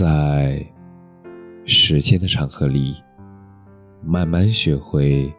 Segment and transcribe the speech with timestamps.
[0.00, 0.66] 在
[1.66, 2.94] 时间的长河里，
[4.02, 5.30] 慢慢学会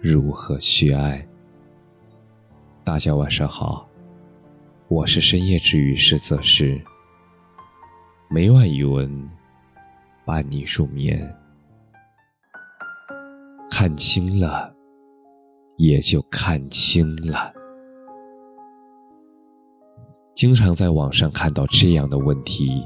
[0.00, 1.28] 如何去爱。
[2.82, 3.86] 大家晚上好，
[4.88, 6.80] 我是深夜治愈师泽师，
[8.30, 9.28] 每晚一文
[10.24, 11.36] 伴你入眠。
[13.68, 14.74] 看清了，
[15.76, 17.52] 也就看清了。
[20.34, 22.82] 经常在网上看到这样的问题：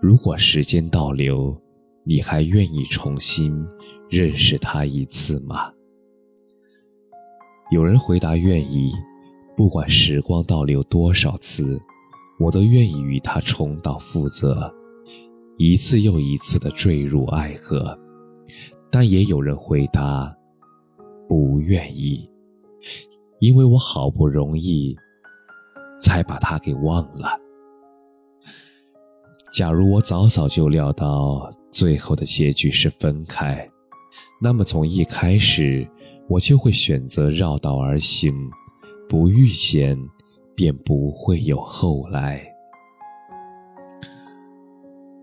[0.00, 1.58] 如果时间倒流，
[2.04, 3.52] 你还愿意重新
[4.10, 5.72] 认识他一次吗？
[7.72, 8.92] 有人回答愿意，
[9.56, 11.80] 不管时光倒流多少次，
[12.38, 14.72] 我都愿意与他重蹈覆辙，
[15.56, 17.98] 一次又一次的坠入爱河。
[18.90, 20.32] 但也有人回答，
[21.28, 22.22] 不愿意，
[23.40, 24.94] 因为我好不容易
[25.98, 27.45] 才把他给忘了。
[29.56, 33.66] 假如我早早就料到最后的结局是分开，
[34.38, 35.88] 那么从一开始
[36.28, 38.34] 我就会选择绕道而行，
[39.08, 39.98] 不遇见
[40.54, 42.46] 便不会有后来。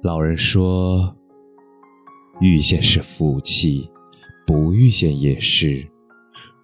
[0.01, 1.15] 老人说。
[2.41, 3.87] 遇见是福气，
[4.45, 5.87] 不遇见也是。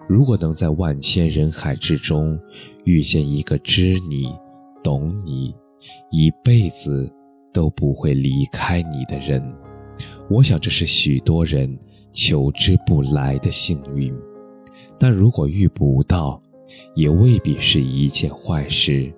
[0.09, 2.37] 如果能在万千人海之中
[2.85, 4.35] 遇见一个知你、
[4.83, 5.53] 懂你，
[6.09, 7.09] 一辈子
[7.53, 9.43] 都不会离开你的人，
[10.29, 11.77] 我想这是许多人
[12.13, 14.15] 求之不来的幸运。
[14.99, 16.41] 但如果遇不到，
[16.95, 19.11] 也未必是一件坏事。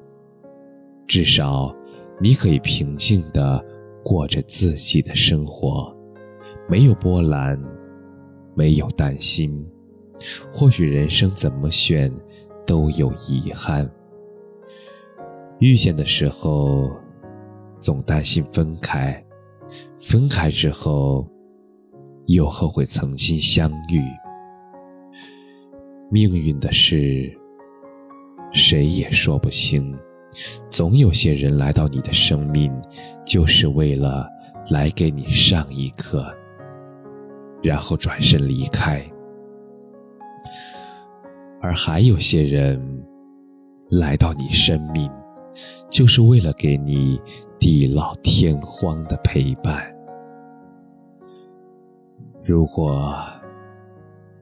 [1.07, 1.75] 至少，
[2.19, 3.63] 你可以平静地
[4.03, 5.93] 过着自己的生活。
[6.69, 7.61] 没有波澜，
[8.55, 9.65] 没有担心。
[10.53, 12.13] 或许人生怎么选，
[12.65, 13.89] 都有遗憾。
[15.59, 16.91] 遇见的时候，
[17.81, 19.13] 总担心分开；
[19.99, 21.27] 分开之后，
[22.27, 24.01] 又后悔曾经相遇。
[26.11, 27.35] 命运的事，
[28.53, 29.97] 谁也说不清。
[30.69, 32.71] 总有些人来到你的生命，
[33.25, 34.29] 就是为了
[34.69, 36.33] 来给你上一课。
[37.63, 39.05] 然后转身离开，
[41.61, 42.81] 而还有些人
[43.91, 45.11] 来到你生命，
[45.87, 47.21] 就是为了给你
[47.61, 49.87] 地老天荒的陪伴。
[52.43, 53.15] 如果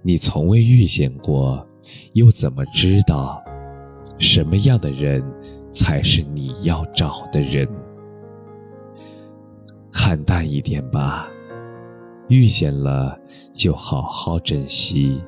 [0.01, 1.67] 你从未遇见过，
[2.13, 3.43] 又怎么知道
[4.17, 5.21] 什么样的人
[5.69, 7.67] 才是你要找的人？
[9.91, 11.29] 看淡一点吧。
[12.29, 13.19] 遇见了，
[13.51, 15.19] 就好好珍惜；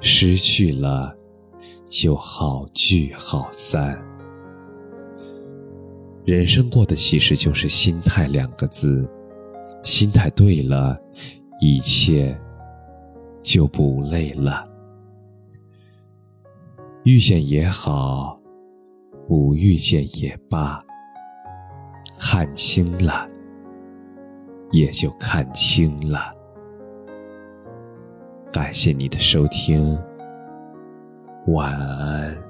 [0.00, 1.16] 失去了，
[1.84, 3.96] 就好聚好散。
[6.26, 9.08] 人生过的其实就是心态两个字，
[9.84, 10.98] 心态对了，
[11.60, 12.36] 一切
[13.40, 14.64] 就不累了。
[17.04, 18.36] 遇见也好，
[19.28, 20.76] 不遇见也罢，
[22.18, 23.28] 看清了。
[24.72, 26.28] 也就看清了。
[28.50, 29.96] 感谢你的收听，
[31.46, 32.45] 晚安。